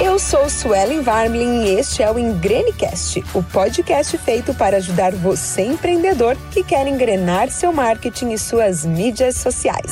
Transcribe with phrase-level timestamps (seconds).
[0.00, 5.62] Eu sou Suelen Varmlin e este é o Engrenecast, o podcast feito para ajudar você
[5.62, 9.90] empreendedor que quer engrenar seu marketing e suas mídias sociais.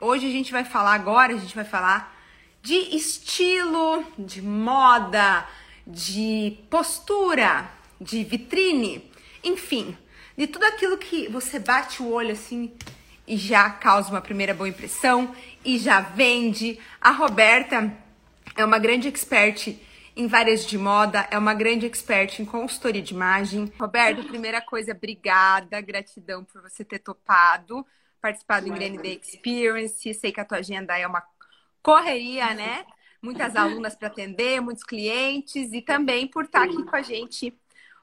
[0.00, 2.16] Hoje a gente vai falar agora, a gente vai falar
[2.62, 5.44] de estilo, de moda,
[5.84, 7.68] de postura,
[8.00, 9.10] de vitrine,
[9.42, 9.98] enfim,
[10.36, 12.72] de tudo aquilo que você bate o olho assim
[13.26, 15.34] e já causa uma primeira boa impressão
[15.68, 16.78] e já vende.
[16.98, 17.94] A Roberta
[18.56, 19.78] é uma grande expert
[20.16, 23.70] em várias de moda, é uma grande expert em consultoria de imagem.
[23.78, 27.86] Roberta, primeira coisa, obrigada, gratidão por você ter topado
[28.18, 30.14] participar do Ingrane Day Experience.
[30.14, 31.22] Sei que a tua agenda é uma
[31.82, 32.86] correria, né?
[33.22, 37.54] Muitas alunas para atender, muitos clientes e também por estar aqui com a gente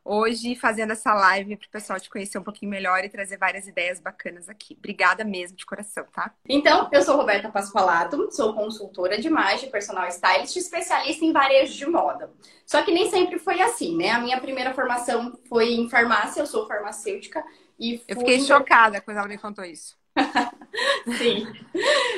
[0.06, 3.68] hoje fazendo essa live para o pessoal te conhecer um pouquinho melhor e trazer várias
[3.68, 4.76] ideias bacanas aqui.
[4.78, 6.32] Obrigada mesmo de coração, tá?
[6.48, 11.88] Então, eu sou Roberta Pasqualato, sou consultora de imagem, personal stylist, especialista em varejo de
[11.88, 12.32] moda.
[12.66, 14.12] Só que nem sempre foi assim, né?
[14.12, 17.44] A minha primeira formação foi em farmácia, eu sou farmacêutica
[17.80, 18.06] e fui...
[18.08, 19.98] Eu fiquei chocada quando ela me contou isso.
[21.18, 21.46] Sim,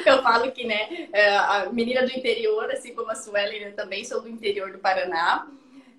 [0.05, 4.03] eu falo que, né, é, a menina do interior, assim como a Suelen, eu também
[4.03, 5.47] sou do interior do Paraná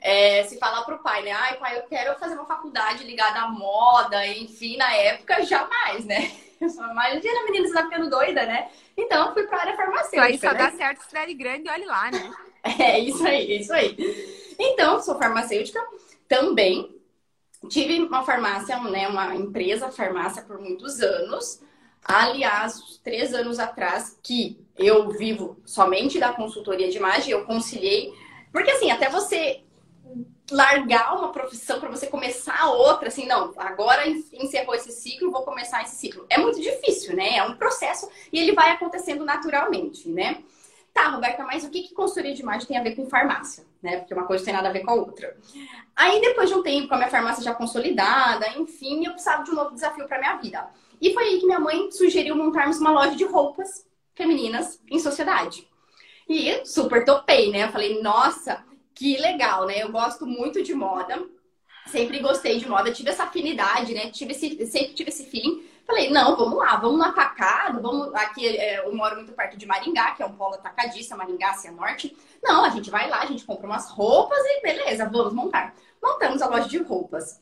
[0.01, 1.33] é, se falar pro pai, né?
[1.33, 6.31] Ai, pai, eu quero fazer uma faculdade ligada à moda, enfim, na época, jamais, né?
[6.61, 8.69] Eu sou imagina, menina, você tá ficando doida, né?
[8.97, 10.23] Então, fui pra área farmacêutica.
[10.23, 10.59] Aí só né?
[10.59, 12.33] dá certo cidade grande, olhe lá, né?
[12.81, 13.97] É, isso aí, isso aí.
[14.59, 15.81] Então, sou farmacêutica
[16.27, 17.01] também.
[17.69, 21.63] Tive uma farmácia, né, uma empresa farmácia por muitos anos.
[22.05, 28.13] Aliás, três anos atrás, que eu vivo somente da consultoria de imagem, eu conciliei.
[28.53, 29.63] Porque, assim, até você
[30.51, 35.83] largar uma profissão para você começar outra, assim, não, agora encerrou esse ciclo, vou começar
[35.83, 36.25] esse ciclo.
[36.29, 37.37] É muito difícil, né?
[37.37, 40.43] É um processo e ele vai acontecendo naturalmente, né?
[40.93, 43.65] Tá, Roberta, mas o que, que consultoria de imagem tem a ver com farmácia?
[43.81, 43.99] Né?
[43.99, 45.37] Porque uma coisa tem nada a ver com a outra.
[45.95, 49.51] Aí, depois de um tempo, com a minha farmácia já consolidada, enfim, eu precisava de
[49.51, 50.69] um novo desafio para minha vida.
[51.01, 53.87] E foi aí que minha mãe sugeriu montarmos uma loja de roupas
[54.17, 55.69] femininas em sociedade.
[56.29, 57.65] E super topei, né?
[57.65, 58.65] Eu falei, nossa,
[58.99, 59.81] que legal, né?
[59.81, 61.25] Eu gosto muito de moda,
[61.87, 64.11] sempre gostei de moda, tive essa afinidade, né?
[64.11, 65.63] Tive esse, sempre tive esse feeling.
[65.87, 68.13] Falei, não, vamos lá, vamos no atacado, vamos.
[68.13, 72.15] Aqui é, eu moro muito perto de Maringá, que é um polo atacadista, Maringá, Cianorte.
[72.43, 75.77] Não, a gente vai lá, a gente compra umas roupas e beleza, vamos montar.
[76.03, 77.41] Montamos a loja de roupas.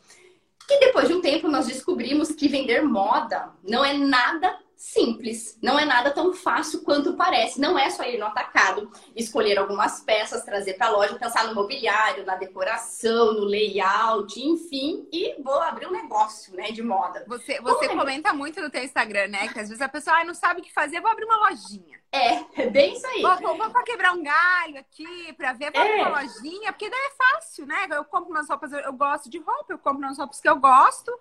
[0.69, 5.59] E depois de um tempo nós descobrimos que vender moda não é nada simples.
[5.63, 7.59] Não é nada tão fácil quanto parece.
[7.59, 11.55] Não é só ir no atacado, escolher algumas peças, trazer para a loja, pensar no
[11.55, 17.25] mobiliário, na decoração, no layout, enfim, e vou abrir um negócio, né, de moda.
[17.27, 20.35] Você, você comenta muito no teu Instagram, né, que às vezes a pessoa ah, não
[20.35, 21.97] sabe o que fazer, vou abrir uma lojinha.
[22.13, 23.23] É, é bem isso aí.
[23.23, 26.01] Vou, vou, vou para quebrar um galho aqui, para ver, vou é.
[26.01, 27.87] abrir uma lojinha, porque daí é fácil, né?
[27.91, 30.57] Eu compro umas roupas, eu, eu gosto de roupa, eu compro umas roupas que eu
[30.57, 31.13] gosto.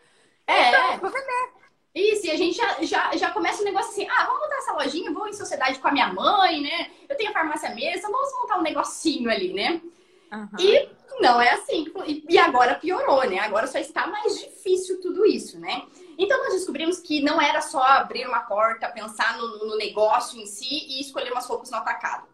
[0.47, 0.69] É.
[0.69, 1.64] Então, vou vender.
[1.95, 4.73] Isso, e a gente já, já, já começa um negócio assim, ah, vamos montar essa
[4.73, 6.91] lojinha, vou em sociedade com a minha mãe, né?
[7.07, 9.81] Eu tenho a farmácia mesmo, vamos montar um negocinho ali, né?
[10.29, 10.59] Uhum.
[10.59, 10.89] E
[11.21, 11.85] não é assim.
[12.27, 13.39] E agora piorou, né?
[13.39, 15.83] Agora só está mais difícil tudo isso, né?
[16.17, 20.45] Então nós descobrimos que não era só abrir uma porta, pensar no, no negócio em
[20.45, 22.27] si e escolher umas roupas no atacado.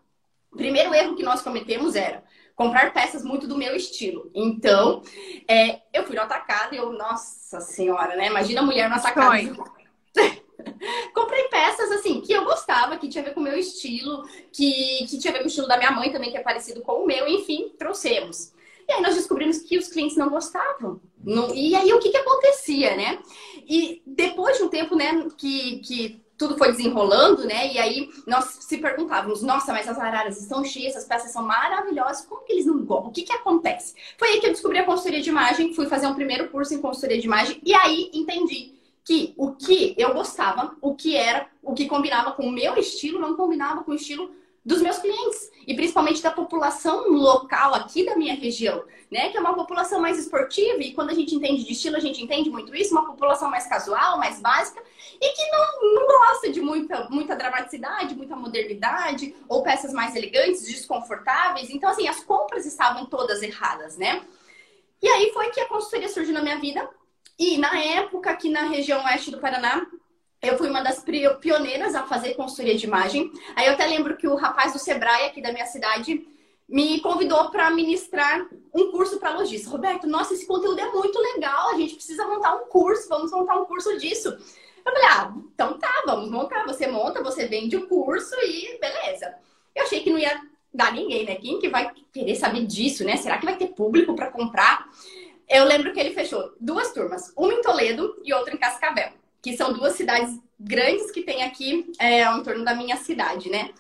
[0.51, 2.23] O primeiro erro que nós cometemos era
[2.61, 4.29] comprar peças muito do meu estilo.
[4.35, 5.01] Então,
[5.47, 8.27] é, eu fui no atacado e eu, nossa senhora, né?
[8.27, 9.63] Imagina a mulher no atacado.
[11.13, 14.23] Comprei peças assim que eu gostava, que tinha a ver com o meu estilo,
[14.53, 16.81] que, que tinha a ver com o estilo da minha mãe também, que é parecido
[16.81, 18.53] com o meu, enfim, trouxemos.
[18.87, 21.01] E aí nós descobrimos que os clientes não gostavam.
[21.23, 23.19] Não, e aí o que, que acontecia, né?
[23.67, 27.71] E depois de um tempo, né, que, que tudo foi desenrolando, né?
[27.71, 32.25] E aí nós se perguntávamos, nossa, mas as araras estão cheias, as peças são maravilhosas,
[32.25, 33.09] como que eles não gostam?
[33.09, 33.93] O que que acontece?
[34.17, 36.81] Foi aí que eu descobri a consultoria de imagem, fui fazer um primeiro curso em
[36.81, 41.75] consultoria de imagem e aí entendi que o que eu gostava, o que era, o
[41.75, 44.31] que combinava com o meu estilo, não combinava com o estilo
[44.63, 49.29] dos meus clientes e principalmente da população local aqui da minha região, né?
[49.29, 52.21] Que é uma população mais esportiva e quando a gente entende de estilo, a gente
[52.23, 54.81] entende muito isso, uma população mais casual, mais básica
[55.19, 60.65] e que não, não gosta de muita, muita dramaticidade, muita modernidade ou peças mais elegantes,
[60.65, 61.69] desconfortáveis.
[61.69, 64.21] Então, assim, as compras estavam todas erradas, né?
[65.01, 66.87] E aí foi que a consultoria surgiu na minha vida
[67.37, 69.87] e na época aqui na região oeste do Paraná
[70.41, 71.03] eu fui uma das
[71.39, 73.31] pioneiras a fazer consultoria de imagem.
[73.55, 76.27] Aí eu até lembro que o rapaz do Sebrae aqui da minha cidade
[76.67, 79.69] me convidou para ministrar um curso para lojista.
[79.69, 83.59] Roberto, nossa, esse conteúdo é muito legal, a gente precisa montar um curso, vamos montar
[83.59, 84.29] um curso disso.
[84.29, 86.65] Eu falei, ah, então tá, vamos montar.
[86.65, 89.35] Você monta, você vende o curso e beleza.
[89.75, 90.41] Eu achei que não ia
[90.73, 91.35] dá ninguém, né?
[91.35, 93.17] Quem que vai querer saber disso, né?
[93.17, 94.87] Será que vai ter público para comprar?
[95.47, 99.11] Eu lembro que ele fechou duas turmas, uma em Toledo e outra em Cascavel,
[99.41, 103.71] que são duas cidades grandes que tem aqui é, em torno da minha cidade, né?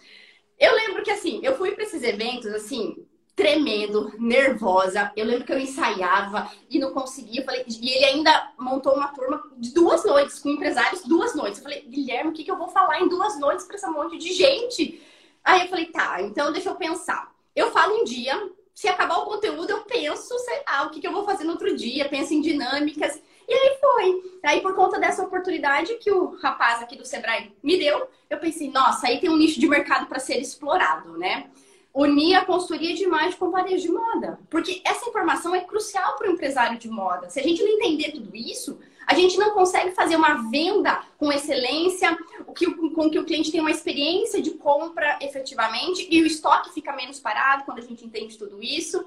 [0.59, 2.95] Eu lembro que assim, eu fui para esses eventos assim,
[3.35, 5.11] tremendo, nervosa.
[5.15, 7.43] Eu lembro que eu ensaiava e não conseguia.
[7.43, 11.57] Falei, e ele ainda montou uma turma de duas noites, com empresários, duas noites.
[11.57, 14.17] Eu falei, Guilherme, o que, que eu vou falar em duas noites para esse monte
[14.17, 15.01] de gente?
[15.43, 17.31] Aí eu falei, tá, então deixa eu pensar.
[17.55, 21.07] Eu falo um dia, se acabar o conteúdo, eu penso, sei lá, o que, que
[21.07, 23.19] eu vou fazer no outro dia, penso em dinâmicas.
[23.51, 24.39] E aí foi.
[24.43, 28.71] Aí, por conta dessa oportunidade que o rapaz aqui do Sebrae me deu, eu pensei,
[28.71, 31.49] nossa, aí tem um nicho de mercado para ser explorado, né?
[31.93, 34.39] unir a consultoria de imagem com varejo de moda.
[34.49, 37.29] Porque essa informação é crucial para o empresário de moda.
[37.29, 41.29] Se a gente não entender tudo isso, a gente não consegue fazer uma venda com
[41.33, 46.95] excelência, com que o cliente tenha uma experiência de compra efetivamente e o estoque fica
[46.95, 49.05] menos parado quando a gente entende tudo isso.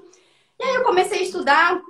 [0.59, 1.81] E aí eu comecei a estudar,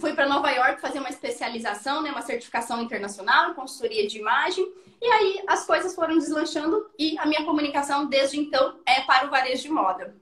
[0.00, 4.66] fui para Nova York fazer uma especialização, né, uma certificação internacional em consultoria de imagem.
[5.00, 9.30] E aí as coisas foram deslanchando e a minha comunicação desde então é para o
[9.30, 10.16] varejo de moda.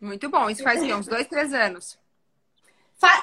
[0.00, 0.48] Muito bom.
[0.48, 1.98] Isso faz uns dois, três anos.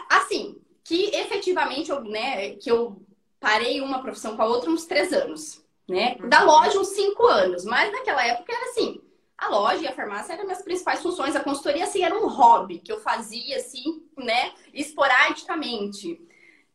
[0.09, 3.01] Assim, que efetivamente eu, né, que eu
[3.39, 6.15] parei uma profissão com a outra uns três anos, né?
[6.27, 9.01] Da loja uns cinco anos, mas naquela época era assim,
[9.41, 11.35] a loja e a farmácia eram minhas principais funções.
[11.35, 16.21] A consultoria assim era um hobby que eu fazia assim, né, esporadicamente.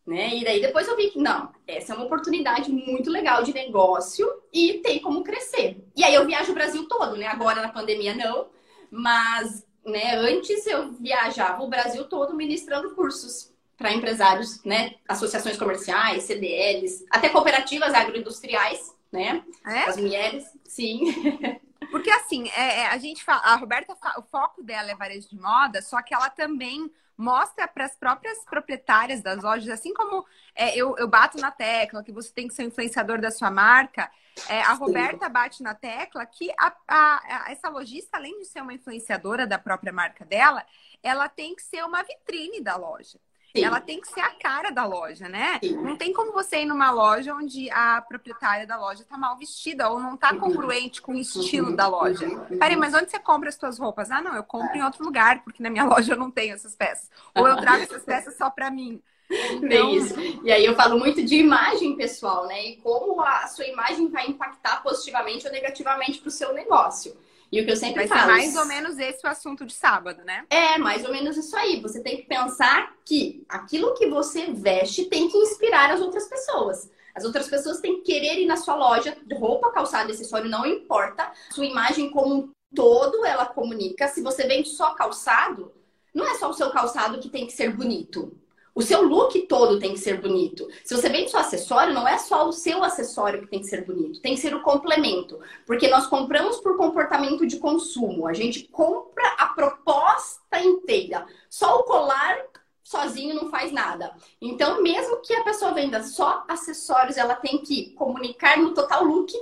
[0.05, 0.37] Né?
[0.37, 4.29] E daí depois eu vi que não, essa é uma oportunidade muito legal de negócio
[4.53, 5.85] e tem como crescer.
[5.97, 7.27] E aí eu viajo o Brasil todo, né?
[7.27, 8.49] Agora na pandemia não,
[8.89, 10.17] mas né?
[10.17, 14.95] Antes eu viajava o Brasil todo ministrando cursos para empresários, né?
[15.09, 19.45] Associações comerciais, CDLs, até cooperativas agroindustriais, né?
[19.67, 19.83] É?
[19.85, 21.05] As mulheres, sim.
[21.97, 25.41] Porque assim, é, é, a gente fala, a Roberta, o foco dela é varejo de
[25.41, 30.23] moda, só que ela também mostra para as próprias proprietárias das lojas, assim como
[30.55, 33.51] é, eu, eu bato na tecla que você tem que ser um influenciador da sua
[33.51, 34.11] marca,
[34.47, 38.61] é, a Roberta bate na tecla que a, a, a, essa lojista, além de ser
[38.61, 40.63] uma influenciadora da própria marca dela,
[41.03, 43.19] ela tem que ser uma vitrine da loja.
[43.55, 43.65] Sim.
[43.65, 45.59] Ela tem que ser a cara da loja, né?
[45.63, 45.77] Sim.
[45.77, 49.89] Não tem como você ir numa loja onde a proprietária da loja tá mal vestida
[49.89, 50.41] ou não tá uhum.
[50.41, 52.29] congruente com o estilo da loja.
[52.59, 54.11] Peraí, mas onde você compra as suas roupas?
[54.11, 56.75] Ah, não, eu compro em outro lugar, porque na minha loja eu não tenho essas
[56.75, 57.11] peças.
[57.35, 59.03] Ou eu trago essas peças só para mim.
[59.31, 59.91] Então...
[59.91, 60.15] isso.
[60.45, 62.65] E aí eu falo muito de imagem pessoal, né?
[62.65, 67.17] E como a sua imagem vai impactar positivamente ou negativamente para o seu negócio.
[67.51, 68.33] E o que eu sempre Vai falo.
[68.33, 70.45] Ser mais ou menos esse o assunto de sábado, né?
[70.51, 71.81] É, mais ou menos isso aí.
[71.81, 76.91] Você tem que pensar que aquilo que você veste tem que inspirar as outras pessoas.
[77.15, 81.33] As outras pessoas têm que querer ir na sua loja, roupa, calçado, acessório, não importa.
[81.51, 84.09] Sua imagem como um todo, ela comunica.
[84.09, 85.73] Se você vende só calçado,
[86.13, 88.37] não é só o seu calçado que tem que ser bonito.
[88.77, 90.69] O seu look todo tem que ser bonito.
[90.85, 93.87] Se você vende só acessório, não é só o seu acessório que tem que ser
[93.87, 95.41] bonito, tem que ser o complemento.
[95.65, 98.27] Porque nós compramos por comportamento de consumo.
[98.27, 101.27] A gente compra a proposta inteira.
[101.49, 102.37] Só o colar
[102.85, 104.15] sozinho não faz nada.
[104.43, 109.33] Então, mesmo que a pessoa venda só acessórios, ela tem que comunicar no total look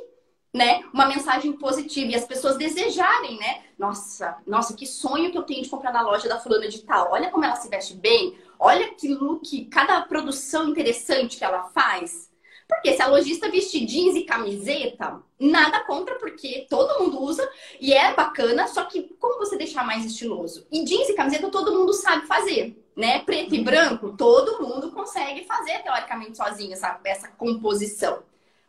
[0.54, 3.64] né, uma mensagem positiva e as pessoas desejarem, né?
[3.76, 7.10] Nossa, nossa, que sonho que eu tenho de comprar na loja da fulana de tal.
[7.10, 8.38] Olha como ela se veste bem.
[8.58, 12.30] Olha que look, cada produção interessante que ela faz.
[12.66, 17.46] Porque se a lojista vestir jeans e camiseta, nada contra, porque todo mundo usa
[17.78, 20.66] e é bacana, só que como você deixar mais estiloso?
[20.72, 23.20] E jeans e camiseta todo mundo sabe fazer, né?
[23.20, 23.64] Preto e uhum.
[23.64, 28.22] branco, todo mundo consegue fazer teoricamente sozinho essa, essa composição.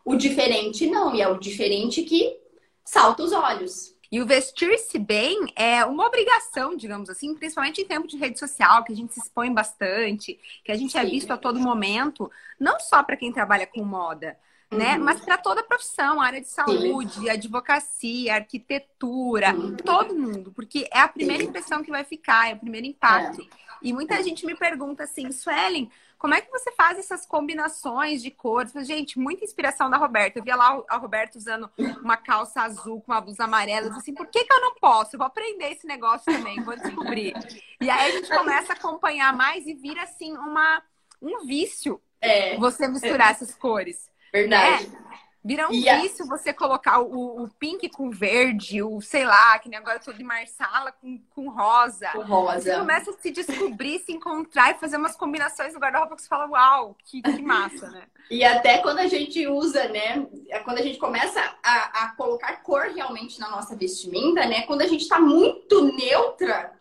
[0.04, 2.38] O diferente não, e é o diferente que
[2.84, 3.95] salta os olhos.
[4.12, 8.84] E o vestir-se bem é uma obrigação, digamos assim, principalmente em tempo de rede social,
[8.84, 11.08] que a gente se expõe bastante, que a gente é Sim.
[11.08, 14.38] é visto a todo momento, não só para quem trabalha com moda,
[14.72, 14.98] né?
[14.98, 15.04] Uhum.
[15.04, 17.30] Mas para toda a profissão, área de saúde, Sim.
[17.30, 19.76] advocacia, arquitetura, uhum.
[19.78, 23.42] todo mundo, porque é a primeira impressão que vai ficar, é o primeiro impacto.
[23.42, 23.66] É.
[23.82, 24.24] E muita é.
[24.24, 25.90] gente me pergunta assim, Suelen,
[26.26, 28.74] como é que você faz essas combinações de cores?
[28.88, 30.40] Gente, muita inspiração da Roberta.
[30.40, 31.70] Eu via lá a Roberta usando
[32.02, 33.86] uma calça azul com uma blusa amarela.
[33.86, 35.16] Eu disse assim, por que, que eu não posso?
[35.16, 37.36] Eu vou aprender esse negócio também, vou descobrir.
[37.80, 40.82] E aí a gente começa a acompanhar mais e vira assim uma,
[41.22, 42.58] um vício é.
[42.58, 44.10] você misturar essas cores.
[44.34, 44.88] Verdade.
[44.88, 44.98] Né?
[45.46, 49.78] Vira um vício você colocar o, o, pink com verde, o sei lá, que nem
[49.78, 52.10] agora tô de marsala com, com rosa.
[52.14, 52.62] Com rosa.
[52.62, 56.28] Você começa a se descobrir, se encontrar e fazer umas combinações no guarda-roupa que você
[56.28, 58.06] fala, uau, que, que massa, né?
[58.32, 60.26] E até quando a gente usa, né?
[60.50, 64.64] É quando a gente começa a, a colocar cor realmente na nossa vestimenta, né?
[64.64, 66.74] Quando a gente tá muito neutra,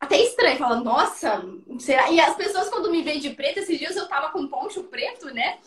[0.00, 1.44] até estranho, falando, nossa,
[1.78, 2.10] será?
[2.10, 5.32] E as pessoas, quando me veem de preto, esses dias eu tava com poncho preto,
[5.32, 5.58] né?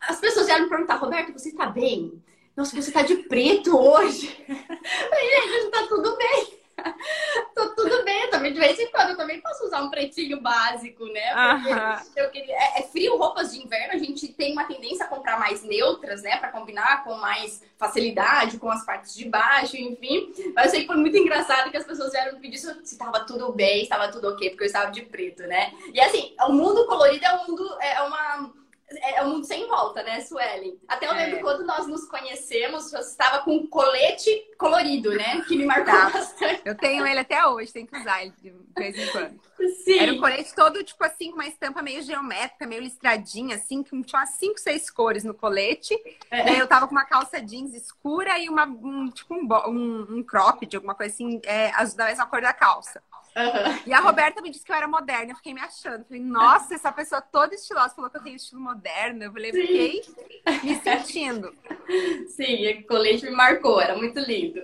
[0.00, 2.22] As pessoas vieram me perguntar, Roberto, você está bem?
[2.56, 4.28] Nossa, você está de preto hoje.
[4.46, 6.58] Falei, gente, tá tudo bem.
[7.54, 11.04] Tô tudo bem, também de vez em quando eu também posso usar um pretinho básico,
[11.06, 11.32] né?
[12.16, 12.54] Eu queria...
[12.54, 16.22] é, é, frio, roupas de inverno, a gente tem uma tendência a comprar mais neutras,
[16.22, 16.36] né?
[16.36, 20.32] Para combinar com mais facilidade, com as partes de baixo, enfim.
[20.54, 23.20] Mas eu sei que foi muito engraçado que as pessoas vieram me pedir se estava
[23.20, 25.72] tudo bem, estava tudo ok, porque eu estava de preto, né?
[25.92, 28.52] E assim, o mundo colorido é um mundo, é uma
[28.90, 30.78] é, é um mundo sem volta, né, Suelen?
[30.88, 31.40] Até eu lembro é.
[31.40, 35.42] quando nós nos conhecemos, você estava com um colete colorido, né?
[35.46, 36.10] Que me marcou tá.
[36.10, 36.62] bastante.
[36.64, 39.40] Eu tenho ele até hoje, tem que usar ele de vez em quando.
[39.84, 39.98] Sim.
[39.98, 43.90] Era um colete todo, tipo assim, com uma estampa meio geométrica, meio listradinha, assim, que
[44.02, 45.94] tinha umas 5, 6 cores no colete.
[46.30, 46.60] É.
[46.60, 50.74] Eu tava com uma calça jeans escura e uma, um, tipo um, um, um cropped,
[50.74, 53.02] alguma coisa assim, é, da mesma cor da calça.
[53.36, 53.82] Uhum.
[53.86, 56.04] E a Roberta me disse que eu era moderna, eu fiquei me achando.
[56.04, 59.24] Falei, nossa, essa pessoa toda estilosa falou que eu tenho estilo moderno.
[59.24, 60.02] Eu falei, fiquei
[60.64, 61.54] me sentindo.
[62.28, 64.60] Sim, o colete me marcou, era muito lindo.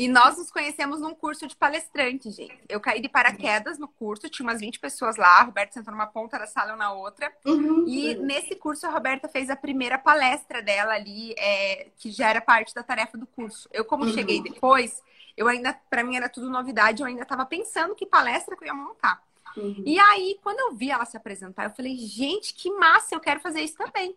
[0.00, 2.58] E nós nos conhecemos num curso de palestrante, gente.
[2.70, 6.06] Eu caí de paraquedas no curso, tinha umas 20 pessoas lá, a Roberta sentou numa
[6.06, 7.30] ponta da sala, eu na outra.
[7.44, 7.84] Uhum.
[7.86, 12.40] E nesse curso a Roberta fez a primeira palestra dela ali, é, que já era
[12.40, 13.68] parte da tarefa do curso.
[13.74, 14.12] Eu, como uhum.
[14.14, 15.02] cheguei depois,
[15.36, 18.68] eu ainda, para mim era tudo novidade, eu ainda estava pensando que palestra que eu
[18.68, 19.22] ia montar.
[19.56, 19.82] Uhum.
[19.84, 23.40] E aí, quando eu vi ela se apresentar, eu falei, gente, que massa, eu quero
[23.40, 24.16] fazer isso também.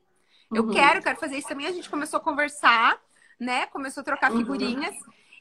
[0.53, 0.72] Eu uhum.
[0.72, 1.67] quero, quero fazer isso também.
[1.67, 3.00] A gente começou a conversar,
[3.39, 3.65] né?
[3.67, 4.39] Começou a trocar uhum.
[4.39, 4.96] figurinhas.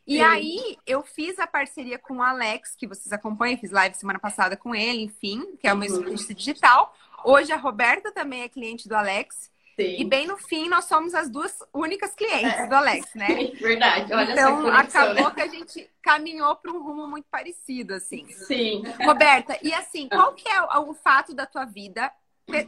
[0.07, 0.23] E Sim.
[0.23, 4.57] aí, eu fiz a parceria com o Alex, que vocês acompanham, fiz live semana passada
[4.57, 6.14] com ele, enfim, que é o meu uhum.
[6.14, 6.95] digital.
[7.25, 9.51] Hoje a Roberta também é cliente do Alex.
[9.75, 9.97] Sim.
[9.99, 12.67] E bem no fim, nós somos as duas únicas clientes é.
[12.67, 13.29] do Alex, né?
[13.59, 14.12] Verdade.
[14.12, 15.31] Olha então, acabou né?
[15.35, 18.26] que a gente caminhou para um rumo muito parecido, assim.
[18.31, 18.83] Sim.
[19.05, 22.12] Roberta, e assim, qual que é o fato da tua vida,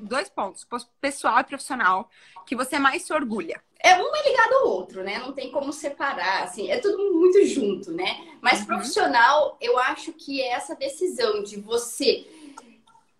[0.00, 0.66] dois pontos,
[1.00, 2.08] pessoal e profissional,
[2.46, 3.60] que você mais se orgulha?
[3.80, 5.18] É um é ligado ao outro, né?
[5.18, 8.16] Não tem como separar, assim, é tudo muito junto, né?
[8.40, 8.66] Mas uhum.
[8.66, 12.26] profissional, eu acho que é essa decisão de você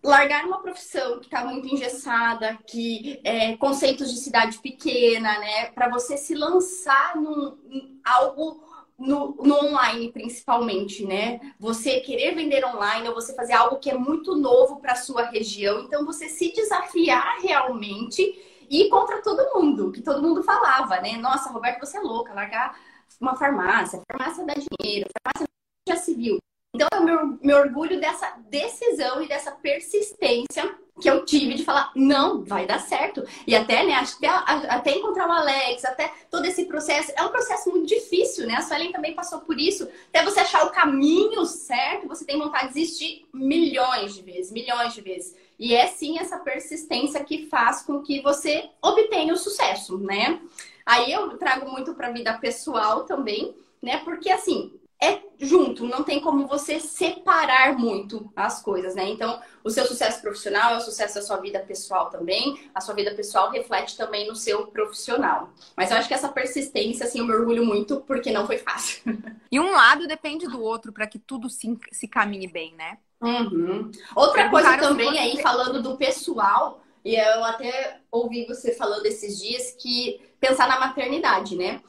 [0.05, 5.65] largar uma profissão que está muito engessada, que é, conceitos de cidade pequena, né?
[5.71, 8.63] Para você se lançar num, em algo
[8.97, 11.39] no, no, online, principalmente, né?
[11.59, 15.81] Você querer vender online ou você fazer algo que é muito novo para sua região.
[15.81, 18.21] Então, você se desafiar realmente
[18.69, 21.17] e ir contra todo mundo, que todo mundo falava, né?
[21.17, 22.77] Nossa, Roberto, você é louca, largar
[23.19, 25.47] uma farmácia, farmácia dá dinheiro, farmácia
[25.87, 26.44] já viu.
[26.75, 32.43] Então, eu me, orgulho dessa decisão e dessa persistência que eu tive de falar, não,
[32.43, 33.23] vai dar certo.
[33.47, 37.69] E até, né, até, até encontrar o Alex, até todo esse processo, é um processo
[37.69, 38.55] muito difícil, né?
[38.55, 39.89] A Suelen também passou por isso.
[40.09, 44.93] Até você achar o caminho certo, você tem vontade de desistir milhões de vezes, milhões
[44.93, 45.35] de vezes.
[45.57, 50.41] E é sim essa persistência que faz com que você obtenha o sucesso, né?
[50.85, 53.97] Aí eu trago muito para a vida pessoal também, né?
[53.97, 59.09] Porque assim, é junto, não tem como você separar muito as coisas, né?
[59.09, 62.95] Então, o seu sucesso profissional é o sucesso da sua vida pessoal também, a sua
[62.95, 65.49] vida pessoal reflete também no seu profissional.
[65.75, 69.01] Mas eu acho que essa persistência, assim, eu me orgulho muito porque não foi fácil.
[69.51, 72.97] E um lado depende do outro para que tudo se, se caminhe bem, né?
[73.21, 73.89] Uhum.
[74.13, 79.71] Outra coisa também aí, falando do pessoal, e eu até ouvi você falando esses dias
[79.79, 81.79] que pensar na maternidade, né?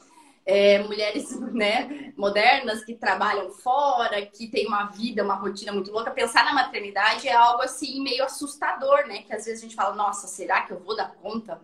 [0.47, 6.09] É, mulheres né, modernas que trabalham fora, que têm uma vida, uma rotina muito louca,
[6.09, 9.23] pensar na maternidade é algo assim meio assustador, né?
[9.23, 11.61] Que às vezes a gente fala, nossa, será que eu vou dar conta?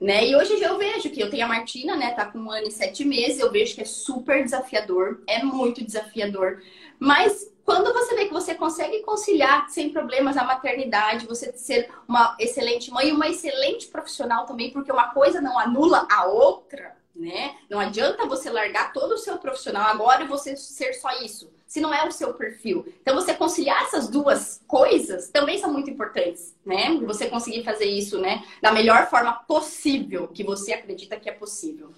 [0.00, 0.26] Né?
[0.26, 2.10] E hoje eu vejo que eu tenho a Martina, né?
[2.10, 5.84] Tá com um ano e sete meses, eu vejo que é super desafiador, é muito
[5.84, 6.60] desafiador.
[6.98, 12.36] Mas quando você vê que você consegue conciliar sem problemas a maternidade, você ser uma
[12.40, 17.56] excelente mãe e uma excelente profissional também, porque uma coisa não anula a outra, né?
[17.70, 21.80] Não adianta você largar todo o seu profissional agora e você ser só isso, se
[21.80, 22.84] não é o seu perfil.
[23.00, 26.90] Então, você conciliar essas duas coisas também são muito importantes, né?
[27.06, 31.92] Você conseguir fazer isso, né, da melhor forma possível, que você acredita que é possível.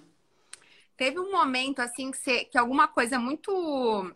[0.96, 4.14] Teve um momento, assim, que, você, que alguma coisa muito,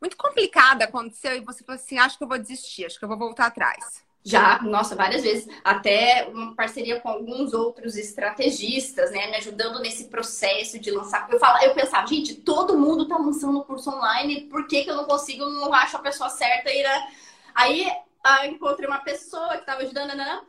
[0.00, 3.08] muito complicada aconteceu e você falou assim: acho que eu vou desistir, acho que eu
[3.08, 4.07] vou voltar atrás.
[4.28, 5.48] Já, nossa, várias vezes.
[5.64, 9.26] Até uma parceria com alguns outros estrategistas, né?
[9.28, 11.26] Me ajudando nesse processo de lançar.
[11.30, 14.96] Eu, falo, eu pensava, gente, todo mundo tá lançando curso online, por que, que eu
[14.96, 16.70] não consigo, não acho a pessoa certa?
[16.70, 17.08] E, né?
[17.54, 17.90] Aí
[18.22, 20.42] ah, encontrei uma pessoa que estava ajudando, né?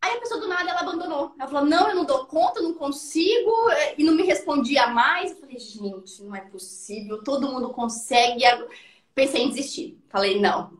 [0.00, 1.34] Aí a pessoa do nada ela abandonou.
[1.38, 3.52] Ela falou: Não, eu não dou conta, não consigo,
[3.98, 5.32] e não me respondia mais.
[5.32, 8.44] Eu falei: Gente, não é possível, todo mundo consegue.
[9.14, 10.02] Pensei em desistir.
[10.08, 10.70] Falei: Não,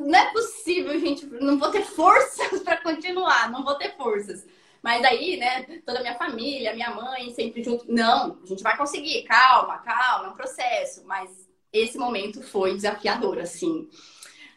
[0.00, 4.46] não é possível, gente, não vou ter forças para continuar, não vou ter forças.
[4.82, 7.84] Mas aí, né, toda a minha família, minha mãe, sempre junto.
[7.92, 11.04] Não, a gente vai conseguir, calma, calma, é um processo.
[11.04, 11.30] Mas
[11.70, 13.88] esse momento foi desafiador, assim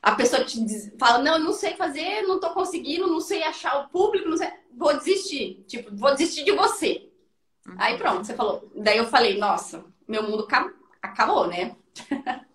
[0.04, 3.42] a pessoa te diz, fala, não, eu não sei fazer, não tô conseguindo, não sei
[3.42, 5.64] achar o público, não sei, vou desistir.
[5.66, 7.10] Tipo, vou desistir de você.
[7.66, 7.76] Uhum.
[7.78, 8.70] Aí pronto, você falou.
[8.76, 10.46] Daí eu falei, nossa, meu mundo
[11.02, 11.78] acabou, né?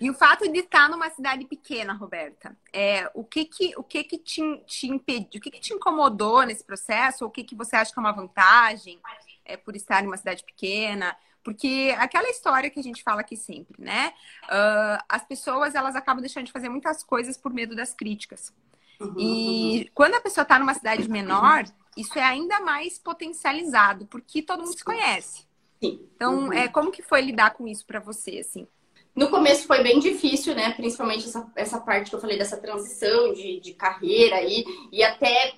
[0.00, 4.02] E o fato de estar numa cidade pequena, Roberta, é, o que que, o que,
[4.04, 7.24] que te, te impediu, o que, que te incomodou nesse processo?
[7.24, 9.00] Ou o que, que você acha que é uma vantagem
[9.44, 11.16] é, por estar em uma cidade pequena?
[11.42, 14.14] Porque aquela história que a gente fala aqui sempre, né?
[14.44, 18.52] Uh, as pessoas, elas acabam deixando de fazer muitas coisas por medo das críticas.
[19.00, 19.84] Uhum, e uhum.
[19.92, 21.64] quando a pessoa está numa cidade menor,
[21.96, 25.46] isso é ainda mais potencializado, porque todo mundo se conhece.
[25.82, 26.08] Sim.
[26.14, 26.52] Então, uhum.
[26.52, 28.68] é, como que foi lidar com isso para você, assim?
[29.14, 30.72] No começo foi bem difícil, né?
[30.72, 35.54] Principalmente essa, essa parte que eu falei dessa transição de, de carreira aí, e até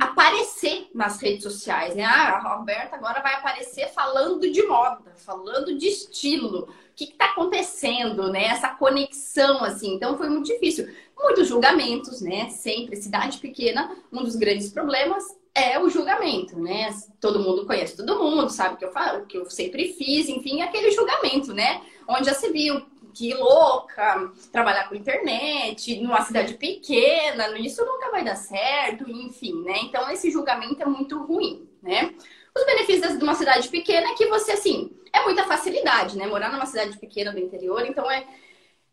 [0.00, 2.04] aparecer nas redes sociais, né?
[2.04, 6.60] Ah, a Roberta agora vai aparecer falando de moda, falando de estilo.
[6.60, 8.44] O que está acontecendo, né?
[8.44, 9.94] Essa conexão, assim.
[9.94, 10.88] Então, foi muito difícil.
[11.18, 12.48] Muitos julgamentos, né?
[12.48, 15.24] Sempre, cidade pequena, um dos grandes problemas
[15.54, 16.94] é o julgamento, né?
[17.18, 20.28] Todo mundo conhece todo mundo, sabe o que eu falo, o que eu sempre fiz,
[20.28, 21.80] enfim, aquele julgamento, né?
[22.08, 22.86] Onde já se viu
[23.16, 29.78] que louca, trabalhar com internet, numa cidade pequena, isso nunca vai dar certo, enfim, né?
[29.84, 32.14] Então esse julgamento é muito ruim, né?
[32.54, 36.26] Os benefícios de uma cidade pequena é que você, assim, é muita facilidade, né?
[36.26, 38.26] Morar numa cidade pequena do interior, então é,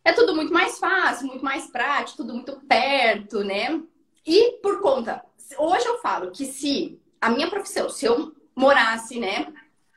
[0.06, 3.82] é tudo muito mais fácil, muito mais prático, tudo muito perto, né?
[4.26, 5.22] E por conta,
[5.58, 9.48] hoje eu falo que se a minha profissão, se eu morasse, né,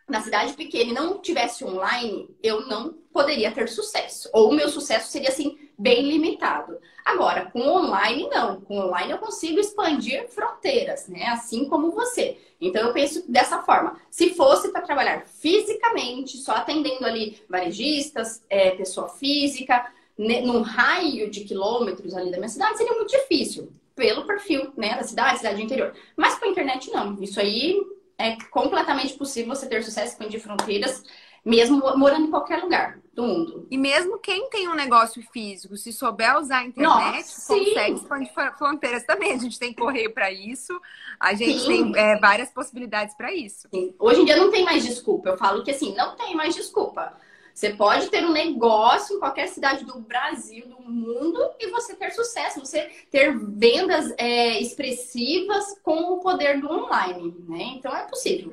[0.08, 4.28] na cidade pequena e não tivesse online, eu não poderia ter sucesso.
[4.32, 6.78] Ou o meu sucesso seria assim bem limitado.
[7.04, 8.60] Agora, com online não.
[8.60, 11.26] Com online eu consigo expandir fronteiras, né?
[11.26, 12.38] Assim como você.
[12.60, 14.00] Então eu penso dessa forma.
[14.10, 21.30] Se fosse para trabalhar fisicamente, só atendendo ali varejistas, é, pessoa física, né, num raio
[21.30, 23.70] de quilômetros ali da minha cidade, seria muito difícil.
[23.94, 25.94] Pelo perfil, né, da cidade, cidade interior.
[26.16, 27.20] Mas com a internet, não.
[27.22, 27.80] Isso aí
[28.18, 31.02] é completamente possível você ter sucesso, expandir fronteiras,
[31.44, 33.68] mesmo morando em qualquer lugar do mundo.
[33.70, 38.32] E mesmo quem tem um negócio físico, se souber usar a internet, Nossa, consegue expandir
[38.58, 39.32] fronteiras também.
[39.32, 40.78] A gente tem correio para isso,
[41.20, 41.92] a gente sim.
[41.92, 43.68] tem é, várias possibilidades para isso.
[43.72, 43.94] Sim.
[43.98, 45.28] Hoje em dia não tem mais desculpa.
[45.28, 47.16] Eu falo que assim, não tem mais desculpa.
[47.56, 52.10] Você pode ter um negócio em qualquer cidade do Brasil, do mundo, e você ter
[52.10, 57.62] sucesso, você ter vendas é, expressivas com o poder do online, né?
[57.76, 58.52] Então é possível.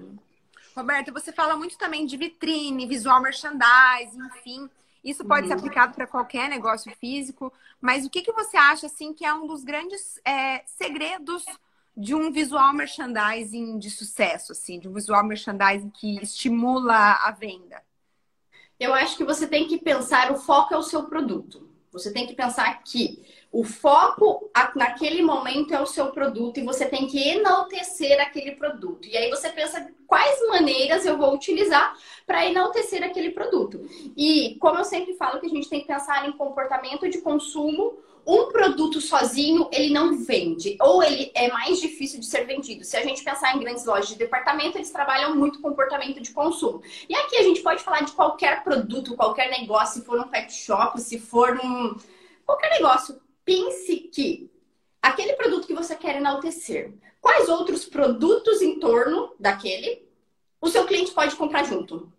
[0.74, 4.70] Roberta, você fala muito também de vitrine, visual merchandising, enfim.
[5.04, 5.48] Isso pode uhum.
[5.50, 9.34] ser aplicado para qualquer negócio físico, mas o que, que você acha assim que é
[9.34, 11.44] um dos grandes é, segredos
[11.96, 17.84] de um visual merchandising de sucesso, assim, de um visual merchandising que estimula a venda?
[18.80, 21.70] Eu acho que você tem que pensar o foco é o seu produto.
[21.92, 26.88] Você tem que pensar que o foco naquele momento é o seu produto e você
[26.88, 29.08] tem que enaltecer aquele produto.
[29.08, 33.86] E aí você pensa quais maneiras eu vou utilizar para enaltecer aquele produto.
[34.18, 38.00] E como eu sempre falo que a gente tem que pensar em comportamento de consumo
[38.26, 40.78] um produto sozinho, ele não vende.
[40.82, 42.84] Ou ele é mais difícil de ser vendido.
[42.84, 46.82] Se a gente pensar em grandes lojas de departamento, eles trabalham muito comportamento de consumo.
[47.08, 50.52] E aqui a gente pode falar de qualquer produto, qualquer negócio, se for um pet
[50.54, 51.96] shop, se for um.
[52.46, 53.22] qualquer negócio.
[53.44, 54.50] Pense que
[55.02, 60.08] aquele produto que você quer enaltecer, quais outros produtos em torno daquele
[60.62, 62.12] o seu cliente pode comprar junto?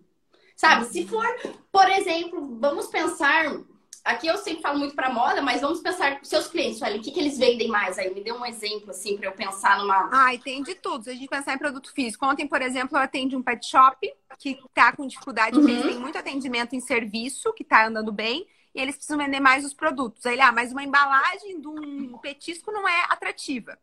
[0.55, 0.85] Sabe?
[0.85, 1.27] Se for,
[1.73, 3.59] por exemplo, vamos pensar
[4.05, 7.11] aqui eu sempre falo muito para moda, mas vamos pensar seus clientes, olha, o que,
[7.11, 8.13] que eles vendem mais aí?
[8.13, 10.11] Me dê um exemplo, assim, para eu pensar numa.
[10.13, 11.05] Ah, tem de tudo.
[11.05, 12.27] Se a gente pensar em produto físico.
[12.27, 15.69] Ontem, por exemplo, eu atendi um pet shop que tá com dificuldade, uhum.
[15.69, 19.65] eles têm muito atendimento em serviço, que tá andando bem, e eles precisam vender mais
[19.65, 20.27] os produtos.
[20.27, 23.79] Aí ah, mas uma embalagem de um petisco não é atrativa.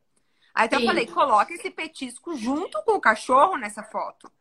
[0.53, 4.31] Aí então eu falei, coloca esse petisco junto com o cachorro nessa foto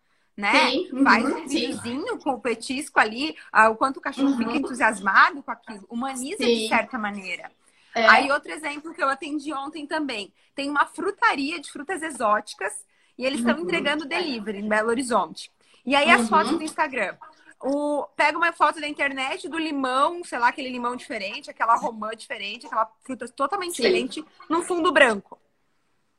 [0.40, 0.70] né?
[0.70, 1.04] Sim.
[1.04, 4.38] Faz um videozinho com o petisco ali, ah, o quanto o cachorro uhum.
[4.38, 5.86] fica entusiasmado com aquilo.
[5.88, 6.54] Humaniza Sim.
[6.54, 7.50] de certa maneira.
[7.94, 8.06] É.
[8.08, 10.32] Aí, outro exemplo que eu atendi ontem também.
[10.54, 12.72] Tem uma frutaria de frutas exóticas
[13.18, 13.64] e eles estão uhum.
[13.64, 15.52] entregando delivery em Belo Horizonte.
[15.84, 16.28] E aí, as uhum.
[16.28, 17.16] fotos do Instagram.
[17.62, 22.10] O, pega uma foto da internet do limão, sei lá, aquele limão diferente, aquela romã
[22.16, 23.82] diferente, aquela fruta totalmente Sim.
[23.82, 25.38] diferente, num fundo branco.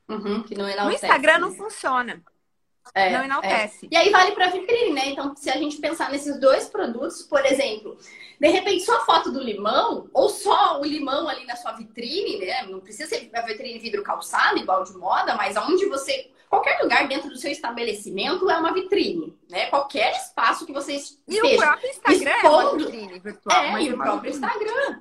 [0.08, 2.22] Uhum, que não no Instagram não funciona.
[2.94, 3.86] É, não enaltece.
[3.86, 3.90] É.
[3.92, 5.08] E aí vale para vitrine, né?
[5.08, 7.98] Então, se a gente pensar nesses dois produtos, por exemplo,
[8.40, 12.40] de repente só a foto do limão, ou só o limão ali na sua vitrine,
[12.40, 12.64] né?
[12.64, 16.32] Não precisa ser a vitrine vidro calçado, igual de moda, mas aonde você.
[16.50, 19.68] Qualquer lugar dentro do seu estabelecimento é uma vitrine, né?
[19.68, 21.48] Qualquer espaço que você esteja.
[21.48, 22.58] E o próprio Instagram expondo...
[22.58, 23.64] é uma vitrine virtual.
[23.64, 25.00] É, e o próprio Instagram.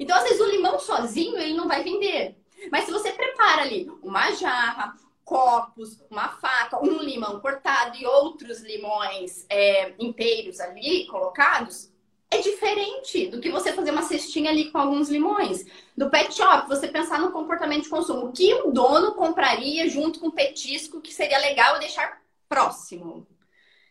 [0.00, 2.34] Então, às vezes, o limão sozinho, ele não vai vender.
[2.72, 8.60] Mas se você prepara ali uma jarra, copos, uma faca, um limão cortado e outros
[8.60, 11.92] limões é, inteiros ali colocados,
[12.30, 15.66] é diferente do que você fazer uma cestinha ali com alguns limões.
[15.96, 18.26] Do pet shop, você pensar no comportamento de consumo.
[18.26, 23.26] O que o dono compraria junto com o petisco que seria legal deixar próximo?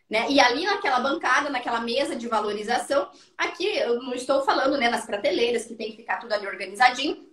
[0.08, 0.26] Né?
[0.30, 5.04] E ali naquela bancada, naquela mesa de valorização, aqui eu não estou falando né, nas
[5.04, 7.26] prateleiras, que tem que ficar tudo ali organizadinho,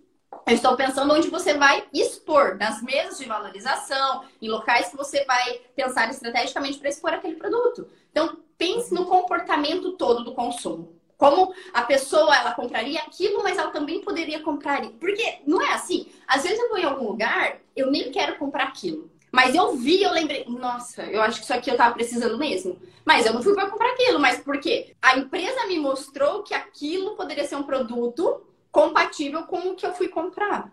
[0.46, 5.24] eu estou pensando onde você vai expor, nas mesas de valorização, em locais que você
[5.24, 7.88] vai pensar estrategicamente para expor aquele produto.
[8.10, 10.94] Então, pense no comportamento todo do consumo.
[11.16, 14.82] Como a pessoa ela compraria aquilo, mas ela também poderia comprar.
[15.00, 16.08] Porque não é assim.
[16.26, 19.10] Às vezes eu vou em algum lugar, eu nem quero comprar aquilo.
[19.32, 22.78] Mas eu vi, eu lembrei, nossa, eu acho que isso aqui eu tava precisando mesmo.
[23.04, 24.94] Mas eu não fui para comprar aquilo, mas por quê?
[25.00, 28.42] A empresa me mostrou que aquilo poderia ser um produto
[28.74, 30.68] compatível com o que eu fui comprar.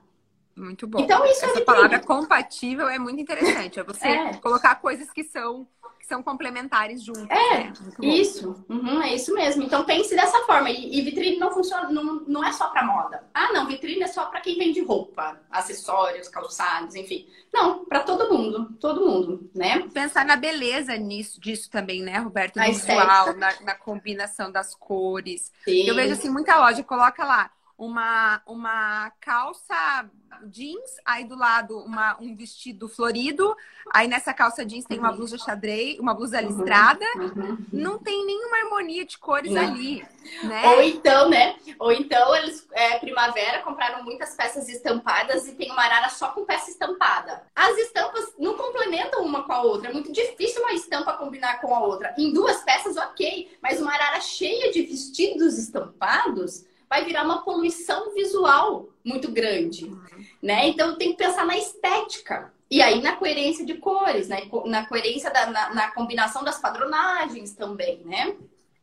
[0.57, 0.99] Muito bom.
[0.99, 3.79] Então, isso Essa é palavra compatível é muito interessante.
[3.79, 4.33] É você é.
[4.37, 5.67] colocar coisas que são
[6.07, 7.29] são complementares juntos.
[7.29, 7.73] É, né?
[8.01, 8.65] isso.
[8.67, 9.63] Uhum, é isso mesmo.
[9.63, 10.69] Então pense dessa forma.
[10.69, 13.23] E, e, vitrine não funciona, não, não é só para moda.
[13.33, 17.29] Ah, não, vitrine é só para quem vende roupa, acessórios, calçados, enfim.
[17.53, 19.87] Não, para todo mundo, todo mundo, né?
[19.93, 22.57] Pensar na beleza nisso, disso também, né, Roberto?
[22.57, 25.49] No visual, na, na, combinação das cores.
[25.63, 25.87] Sim.
[25.87, 27.49] Eu vejo assim, muita loja coloca lá
[27.81, 30.07] uma, uma calça
[30.45, 33.55] jeans, aí do lado uma, um vestido florido,
[33.91, 36.47] aí nessa calça jeans tem uma blusa xadrez, uma blusa uhum.
[36.47, 37.05] listrada.
[37.15, 37.57] Uhum.
[37.73, 39.63] Não tem nenhuma harmonia de cores Não.
[39.63, 40.05] ali,
[40.43, 40.63] né?
[40.67, 41.55] Ou então, né?
[41.79, 46.45] Ou então eles, é, primavera, compraram muitas peças estampadas e tem uma arara só com
[46.45, 47.41] peça estampada.
[47.55, 49.89] As estampas não complementam uma com a outra.
[49.89, 52.13] É muito difícil uma estampa combinar com a outra.
[52.15, 53.57] Em duas peças, ok.
[53.59, 60.25] Mas uma arara cheia de vestidos estampados vai virar uma poluição visual muito grande, uhum.
[60.43, 60.67] né?
[60.67, 62.51] Então tem que pensar na estética.
[62.69, 64.41] E aí na coerência de cores, né?
[64.65, 68.36] na coerência da, na, na combinação das padronagens também, né?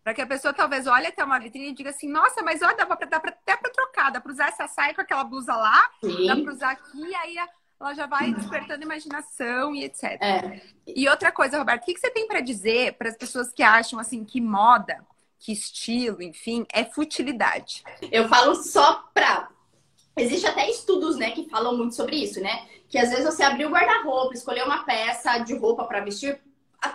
[0.02, 2.74] Para que a pessoa talvez olhe até uma vitrine e diga assim, nossa, mas olha,
[2.74, 5.54] dá, pra, dá pra, até para trocar, dá para usar essa saia com aquela blusa
[5.54, 6.26] lá, Sim.
[6.26, 7.36] dá para usar aqui, aí
[7.78, 10.04] ela já vai despertando imaginação e etc.
[10.22, 10.62] É.
[10.86, 13.62] E outra coisa, Roberto, o que, que você tem para dizer para as pessoas que
[13.62, 15.04] acham assim que moda
[15.38, 17.82] que estilo, enfim, é futilidade.
[18.10, 19.48] Eu falo só pra.
[20.16, 22.66] Existe até estudos, né, que falam muito sobre isso, né?
[22.88, 26.40] Que às vezes você abrir o guarda-roupa, escolher uma peça de roupa para vestir,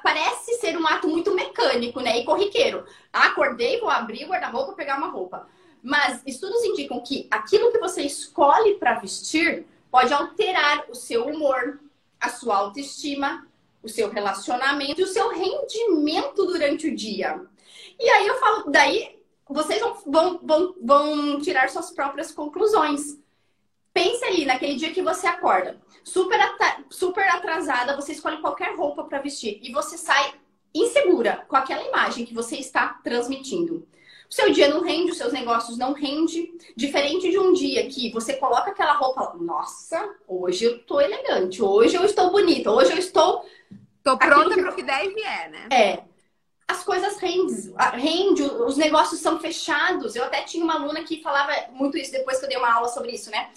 [0.04, 2.20] parece ser um ato muito mecânico, né?
[2.20, 2.86] E corriqueiro.
[3.12, 5.48] Acordei, vou abrir o guarda-roupa, pegar uma roupa.
[5.82, 11.80] Mas estudos indicam que aquilo que você escolhe para vestir pode alterar o seu humor,
[12.20, 13.48] a sua autoestima,
[13.82, 17.42] o seu relacionamento e o seu rendimento durante o dia.
[18.00, 19.20] E aí eu falo, daí
[19.54, 23.20] vocês vão, vão, vão tirar suas próprias conclusões.
[23.94, 26.40] Pense ali naquele dia que você acorda, super,
[26.90, 30.34] super atrasada, você escolhe qualquer roupa para vestir e você sai
[30.74, 33.88] insegura com aquela imagem que você está transmitindo.
[34.28, 36.58] O seu dia não rende, os seus negócios não rendem.
[36.76, 41.96] Diferente de um dia que você coloca aquela roupa, nossa, hoje eu tô elegante, hoje
[41.96, 43.46] eu estou bonita, hoje eu estou.
[44.04, 45.68] Tô pronta para o que deve é, né?
[45.72, 46.13] É
[46.68, 50.16] as coisas rendem, rende, os negócios são fechados.
[50.16, 52.88] Eu até tinha uma aluna que falava muito isso depois que eu dei uma aula
[52.88, 53.50] sobre isso, né?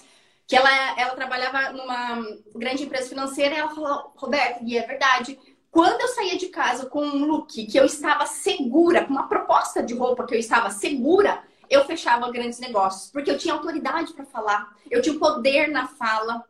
[0.45, 2.21] Que ela, ela trabalhava numa
[2.55, 5.37] grande empresa financeira e ela falou, Roberto, e é verdade,
[5.71, 9.83] quando eu saía de casa com um look que eu estava segura, com uma proposta
[9.83, 14.25] de roupa que eu estava segura, eu fechava grandes negócios, porque eu tinha autoridade para
[14.25, 16.43] falar, eu tinha poder na fala,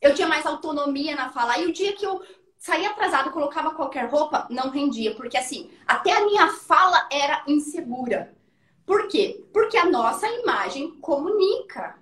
[0.00, 1.58] eu tinha mais autonomia na fala.
[1.58, 2.22] E o dia que eu
[2.62, 5.16] saía atrasado, colocava qualquer roupa, não rendia.
[5.16, 8.32] Porque assim, até a minha fala era insegura.
[8.86, 9.44] Por quê?
[9.52, 11.98] Porque a nossa imagem comunica.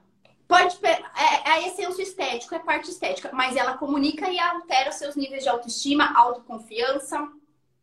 [0.46, 5.16] Pode é, é a essência estética, é parte estética, mas ela comunica e altera seus
[5.16, 7.26] níveis de autoestima, autoconfiança,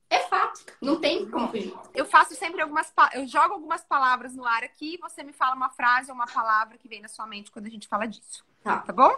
[0.10, 1.52] É fato, não tem como.
[1.96, 2.94] Eu faço sempre algumas.
[3.14, 6.28] Eu jogo algumas palavras no ar aqui e você me fala uma frase ou uma
[6.28, 8.46] palavra que vem na sua mente quando a gente fala disso.
[8.64, 9.18] Tá, tá bom?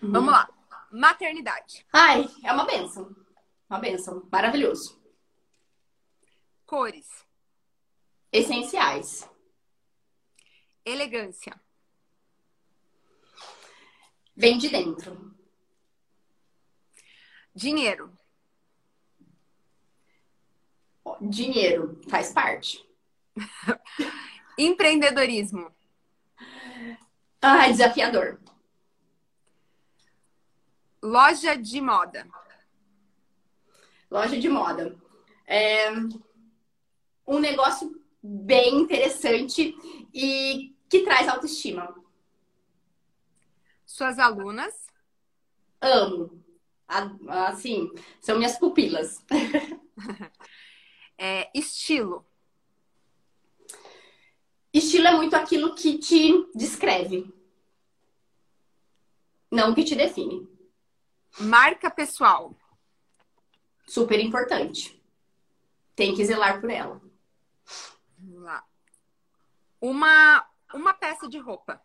[0.00, 0.12] Uhum.
[0.12, 0.48] Vamos lá.
[0.94, 1.84] Maternidade.
[1.92, 3.12] Ai, é uma benção.
[3.68, 4.28] Uma benção.
[4.30, 5.02] Maravilhoso.
[6.64, 7.08] Cores.
[8.30, 9.28] Essenciais.
[10.84, 11.60] Elegância.
[14.36, 15.34] Vem de dentro.
[17.52, 18.16] Dinheiro.
[21.20, 22.88] Dinheiro faz parte.
[24.56, 25.74] Empreendedorismo.
[27.42, 28.43] Ah, desafiador.
[31.04, 32.26] Loja de moda.
[34.10, 34.96] Loja de moda.
[35.46, 35.90] É
[37.26, 39.76] um negócio bem interessante
[40.14, 41.94] e que traz autoestima.
[43.84, 44.86] Suas alunas?
[45.78, 46.42] Amo.
[47.28, 49.22] Assim, são minhas pupilas.
[51.16, 52.26] É, estilo.
[54.72, 57.32] Estilo é muito aquilo que te descreve,
[59.48, 60.53] não que te define.
[61.38, 62.54] Marca pessoal.
[63.86, 65.02] Super importante.
[65.94, 67.00] Tem que zelar por ela.
[68.18, 68.64] Vamos lá.
[69.80, 71.80] Uma, uma peça de roupa.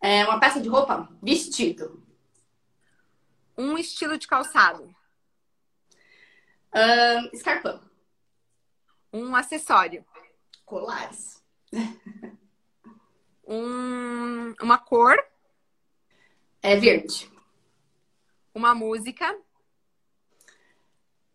[0.00, 1.08] É uma peça de roupa?
[1.22, 2.02] Vestido.
[3.56, 4.84] Um estilo de calçado.
[6.74, 7.80] Uh, escarpão.
[9.12, 10.04] Um acessório.
[10.64, 11.42] Colares.
[13.46, 15.16] um, uma cor.
[16.62, 17.31] É verde.
[18.54, 19.36] Uma música.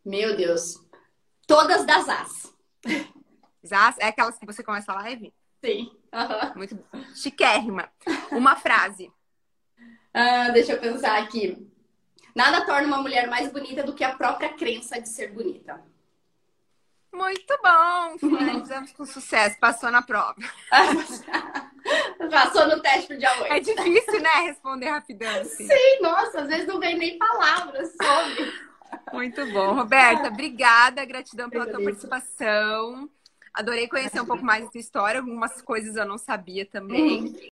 [0.06, 0.84] Meu Deus.
[1.45, 2.53] Todas das As.
[3.71, 3.97] As?
[3.97, 5.34] É aquelas que você começa a live?
[5.63, 5.91] Sim.
[6.13, 6.56] Uhum.
[6.56, 6.80] Muito
[7.15, 7.91] chiquérrima.
[8.32, 9.12] Uma frase.
[9.77, 11.67] Uh, deixa eu pensar aqui.
[12.36, 15.84] Nada torna uma mulher mais bonita do que a própria crença de ser bonita.
[17.12, 18.17] Muito bom!
[18.19, 19.60] Finalizamos com sucesso.
[19.60, 20.36] Passou na prova.
[22.32, 23.53] Passou no teste pro dia 8.
[23.53, 24.30] É difícil, né?
[24.45, 25.41] Responder rapidão.
[25.41, 25.67] Assim.
[25.67, 28.53] Sim, nossa, às vezes não vem nem palavras sobre.
[29.13, 29.73] Muito bom.
[29.73, 31.06] Roberta, obrigada.
[31.06, 33.10] Gratidão pela tua participação.
[33.53, 35.19] Adorei conhecer um pouco mais da tua história.
[35.19, 37.23] Algumas coisas eu não sabia também.
[37.23, 37.36] Hum.